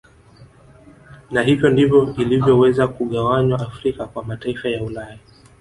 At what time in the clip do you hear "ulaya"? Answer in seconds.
4.83-5.17